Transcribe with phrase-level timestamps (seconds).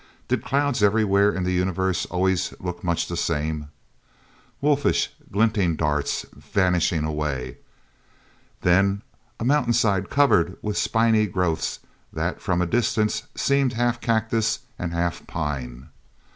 [0.29, 3.69] Did clouds everywhere in the universe always look much the same?
[4.59, 7.59] Wolfish, glinting darts, vanishing away.
[8.61, 9.03] Then
[9.39, 15.27] a mountainside covered with spiny growths that, from a distance, seemed half cactus and half
[15.27, 15.89] pine.